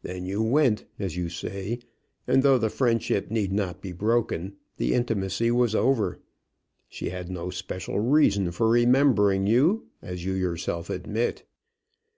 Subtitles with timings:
[0.00, 1.80] Then you went, as you say,
[2.26, 6.18] and though the friendship need not be broken, the intimacy was over.
[6.88, 11.44] She had no special reason for remembering you, as you yourself admit.